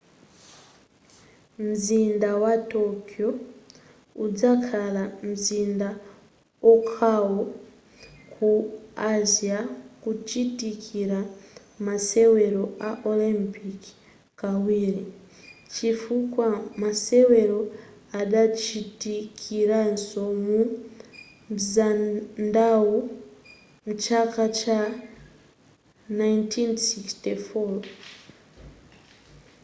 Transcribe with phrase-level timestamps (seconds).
[1.65, 3.29] mzinda wa tokyo
[4.25, 5.89] uzakhala mzinda
[6.73, 7.41] okhawo
[8.33, 8.49] ku
[9.15, 9.59] asia
[10.01, 11.19] kuchitikira
[11.85, 13.79] masewero a olympic
[14.41, 15.03] kawiri
[15.73, 16.47] chifukwa
[16.81, 17.59] masewero
[18.21, 20.59] adachitikiraso mu
[21.55, 22.97] mzindawu
[23.87, 24.79] mchaka cha
[26.19, 27.87] 1964